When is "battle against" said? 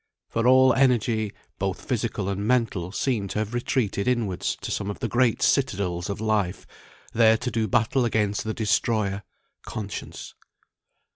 7.67-8.43